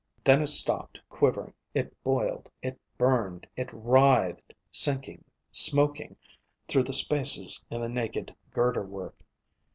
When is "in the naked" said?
7.69-8.35